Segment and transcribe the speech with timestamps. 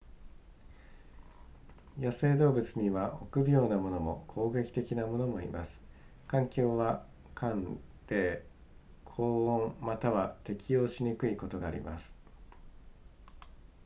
[1.99, 5.83] 野生動物には臆病なものも攻撃的なものもいます
[6.27, 8.43] 環境は寒冷
[9.05, 12.15] 高温または適応しにくいことがあります